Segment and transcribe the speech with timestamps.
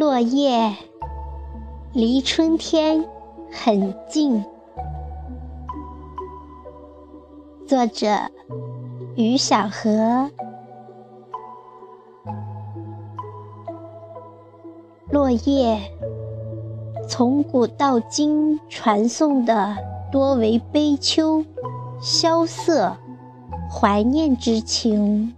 [0.00, 0.74] 落叶
[1.92, 3.04] 离春天
[3.52, 4.42] 很近。
[7.68, 8.08] 作者：
[9.14, 10.30] 于小河。
[15.10, 15.78] 落叶，
[17.06, 19.76] 从古到今传颂的
[20.10, 21.44] 多为悲秋、
[22.00, 22.96] 萧瑟、
[23.70, 25.34] 怀念之情。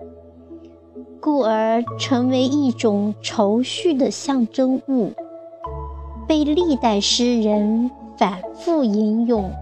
[1.22, 5.12] 故而成为一种愁绪的象征物，
[6.26, 9.52] 被历代诗人反复吟咏。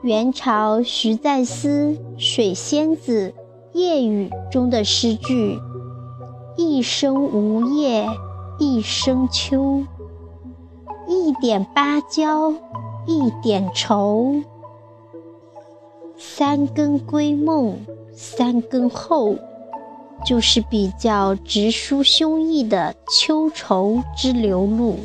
[0.00, 3.34] 元朝徐再思《水仙子·
[3.78, 5.58] 夜雨》中的诗句
[6.56, 8.06] ：“一生无叶
[8.58, 9.84] 一生秋，
[11.06, 12.54] 一点芭蕉
[13.06, 14.36] 一点愁，
[16.16, 17.76] 三更归梦
[18.14, 19.36] 三更后。”
[20.24, 24.96] 就是比较直抒胸臆的秋愁之流露。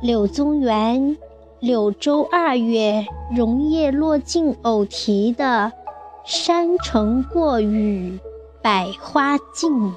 [0.00, 1.16] 柳宗元
[1.58, 5.72] 《柳州二月榕叶落尽偶题》的
[6.24, 8.18] “山城过雨
[8.62, 9.92] 百花尽，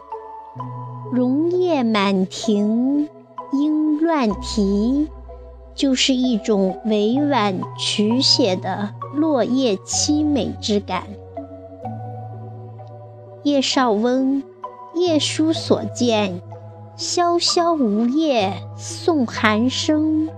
[1.12, 3.08] 榕叶满庭
[3.54, 5.08] 莺乱啼”，
[5.74, 11.04] 就是一种委婉曲写的落叶凄美之感。
[13.44, 14.42] 叶绍翁
[14.98, 16.40] 《夜书所见》：
[16.96, 20.30] 萧萧梧叶送寒声，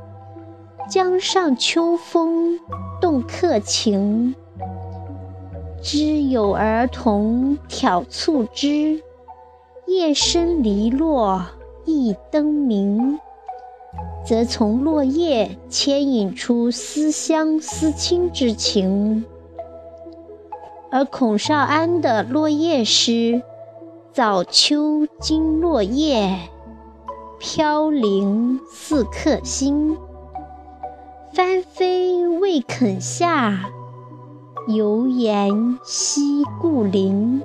[0.90, 2.60] 江上秋风
[3.00, 4.34] 动客情。
[5.84, 9.04] 知有儿童挑促织，
[9.86, 11.46] 夜深篱落
[11.86, 13.20] 一灯明。
[14.26, 19.24] 则从落叶牵引出思乡思亲之情。
[20.96, 23.42] 而孔少安的落叶诗
[24.16, 26.40] ：“早秋惊落叶，
[27.38, 29.98] 飘零似客心。
[31.34, 33.66] 翻飞未肯下，
[34.70, 37.44] 犹言惜故邻。”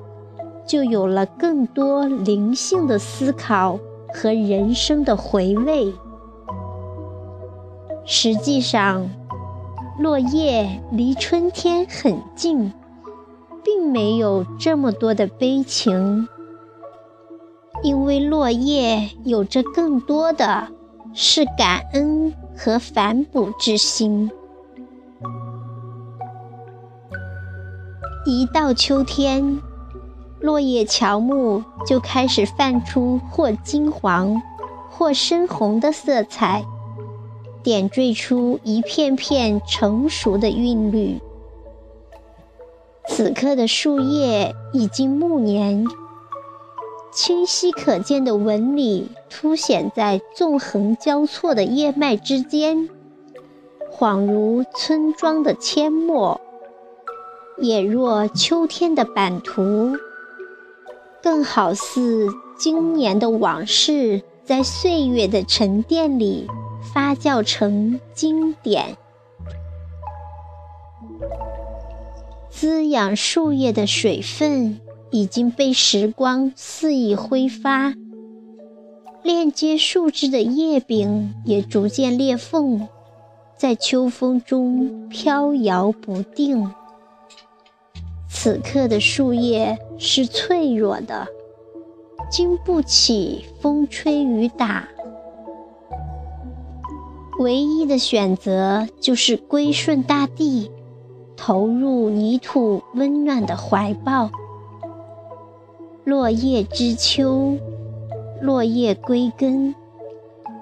[0.65, 3.81] 就有了更多灵性的思考
[4.15, 5.93] 和人生的回味。
[8.05, 9.11] 实际上，
[9.99, 12.73] 落叶离春天很近。
[13.65, 16.29] 并没有这么多的悲情，
[17.83, 20.69] 因为落叶有着更多的
[21.15, 24.31] 是感恩和反哺之心。
[28.27, 29.61] 一到秋天，
[30.41, 34.41] 落叶乔木就开始泛出或金黄、
[34.91, 36.65] 或深红的色彩，
[37.63, 41.19] 点缀出一片片成熟的韵律。
[43.13, 45.85] 此刻的树叶已经暮年，
[47.13, 52.89] 清晰可见的纹理凸显在纵横交错的叶脉之间，
[53.93, 56.41] 恍如村庄的阡陌，
[57.59, 59.97] 也若秋天的版图，
[61.21, 66.47] 更好似今年的往事在岁月的沉淀里
[66.95, 68.97] 发酵成经典。
[72.61, 77.95] 滋养树叶的水分已经被时光肆意挥发，
[79.23, 82.87] 链接树枝的叶柄也逐渐裂缝，
[83.57, 86.71] 在秋风中飘摇不定。
[88.29, 91.29] 此刻的树叶是脆弱的，
[92.31, 94.87] 经不起风吹雨打，
[97.39, 100.71] 唯一的选择就是归顺大地。
[101.43, 104.31] 投入泥土温暖的怀抱。
[106.05, 107.57] 落叶知秋，
[108.43, 109.75] 落叶归根。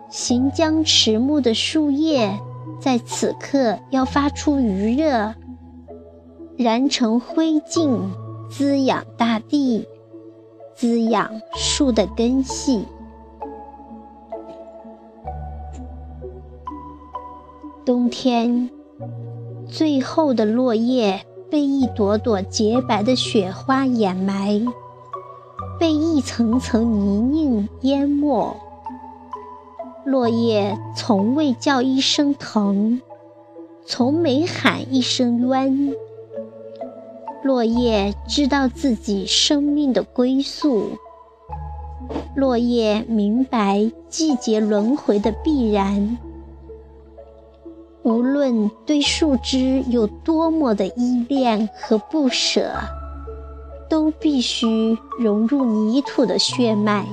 [0.09, 2.39] 行将迟暮的树叶，
[2.79, 5.35] 在此刻要发出余热，
[6.57, 8.03] 燃成灰烬，
[8.49, 9.85] 滋养大地，
[10.77, 12.87] 滋养树的根系。
[17.85, 18.71] 冬天。
[19.71, 21.21] 最后的落叶
[21.51, 24.67] 被一朵朵洁白的雪花掩埋，
[25.79, 28.57] 被一层层泥泞淹没。
[30.05, 33.03] 落叶从未叫一声疼，
[33.85, 35.95] 从没喊一声冤。
[37.43, 40.93] 落叶知道自己生命的归宿，
[42.35, 46.19] 落叶明白季节轮回的必然。
[48.09, 52.71] 无论对树枝有多么的依恋和不舍，
[53.87, 57.05] 都必须融入泥土的血脉。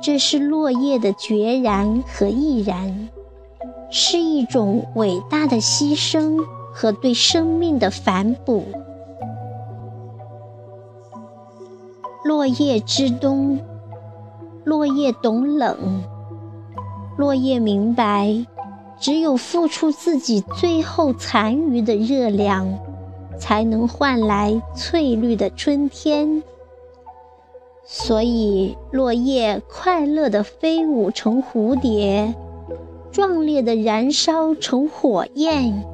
[0.00, 3.10] 这是落叶的决然和毅然，
[3.90, 8.64] 是一种伟大的牺牲和对生命的反哺。
[12.24, 13.60] 落叶知冬，
[14.64, 16.02] 落叶懂冷，
[17.18, 18.46] 落叶明白，
[19.02, 22.78] 只有付出自己最后残余的热量，
[23.36, 26.40] 才能换来翠绿的春天。
[27.84, 32.32] 所以，落叶快乐地飞舞成蝴蝶，
[33.10, 35.84] 壮烈地燃烧成火焰，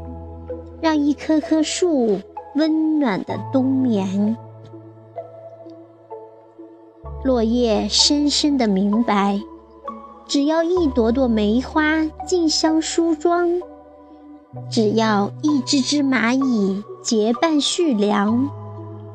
[0.82, 2.20] 让一棵棵树
[2.56, 4.36] 温暖地冬眠。
[7.24, 9.40] 落叶深深地明白，
[10.28, 13.48] 只要一朵朵梅花竞相梳妆，
[14.70, 18.50] 只要一只只蚂蚁结伴蓄粮，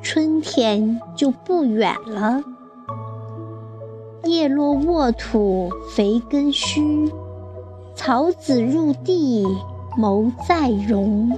[0.02, 2.44] 春天就不远了。
[4.24, 7.12] 叶落沃土肥根须，
[7.94, 9.46] 草籽入地
[9.96, 11.38] 谋再荣。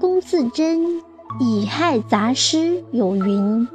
[0.00, 1.02] 龚自珍
[1.38, 3.68] 己亥杂诗有云：“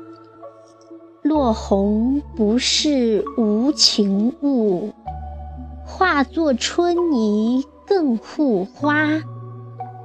[1.27, 4.93] 落红不是无情物，
[5.85, 9.21] 化作春泥更护花。”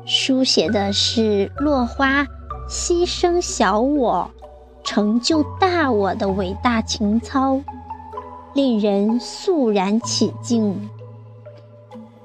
[0.05, 2.27] 书写的是落花
[2.69, 4.31] 牺牲小我。
[4.85, 7.61] 成就大我的伟大情操，
[8.53, 10.91] 令人肃然起敬。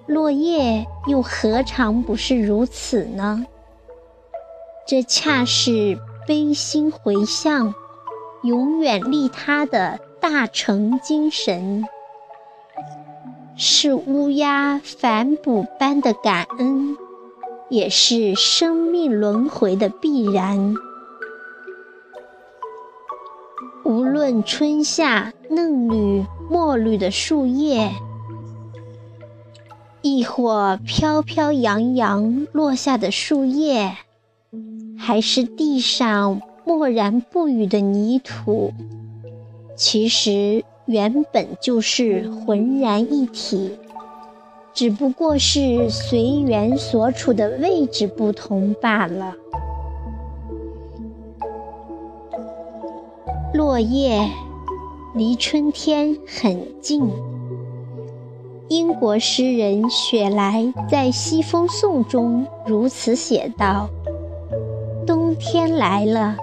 [0.07, 3.45] 落叶又何尝不是如此呢？
[4.87, 7.75] 这恰是悲心回向、
[8.47, 11.83] 永远利他的大成精神，
[13.57, 16.95] 是乌鸦反哺般的感恩，
[17.69, 20.75] 也是生命轮回的必然。
[23.83, 27.91] 无论春夏嫩绿墨绿的树叶，
[30.01, 33.97] 亦或飘飘扬扬落下的树叶，
[34.97, 38.73] 还是地上默然不语的泥土，
[39.77, 43.77] 其实原本就是浑然一体，
[44.73, 49.33] 只不过是随缘所处的位置不同罢了。
[53.53, 54.29] 落叶
[55.15, 57.09] 离春天很近。
[58.67, 63.87] 英国诗人雪莱在《西风颂》中如此写道
[65.07, 66.35] ：“冬天来了，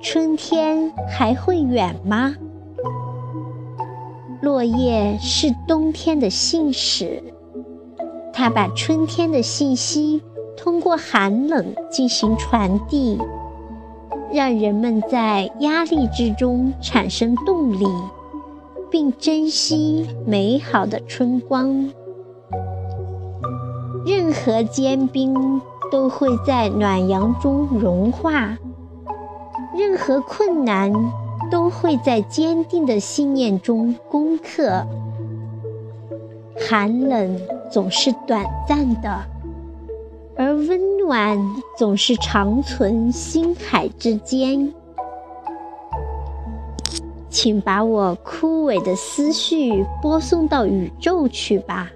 [0.00, 2.34] 春天还会远吗？”
[4.40, 7.22] 落叶是冬天的信使，
[8.32, 10.22] 它把春天的信息
[10.56, 13.18] 通过寒冷进行传递。
[14.30, 17.86] 让人们在压力之中产生动力，
[18.90, 21.90] 并珍惜美好的春光。
[24.04, 25.60] 任何坚冰
[25.90, 28.58] 都会在暖阳中融化，
[29.78, 30.92] 任何困难
[31.50, 34.84] 都会在坚定的信念中攻克。
[36.68, 39.20] 寒冷总是短暂的。
[40.36, 41.38] 而温暖
[41.76, 44.74] 总是长存心海之间。
[47.28, 51.90] 请把我枯萎的思绪播送到宇宙去吧，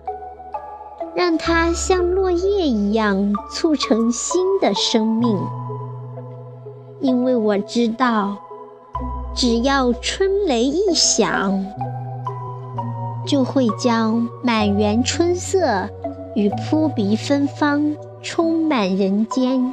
[1.17, 5.37] 让它像落叶一样促成新的生命。
[7.03, 8.39] 因为我知道，
[9.35, 11.67] 只要春雷一响，
[13.27, 15.91] 就会将满园春色
[16.35, 17.95] 与扑鼻芬芳。
[18.25, 19.73] 充满人间，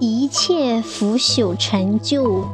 [0.00, 2.44] 一切腐朽陈旧，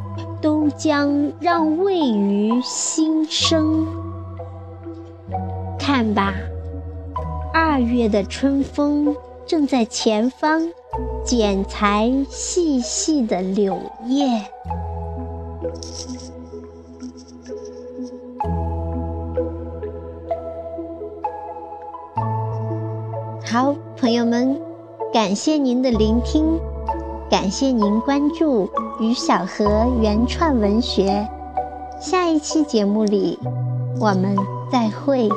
[0.42, 3.86] 都将让位于新生。
[5.78, 6.34] 看吧，
[7.50, 10.68] 二月的春风正在前方
[11.28, 14.26] 剪裁细细的柳叶。
[23.44, 24.58] 好，朋友们，
[25.12, 26.58] 感谢您的聆听，
[27.28, 31.28] 感谢您关注于小河原创文学。
[32.00, 33.38] 下一期节目里，
[34.00, 34.34] 我们
[34.72, 35.28] 再会。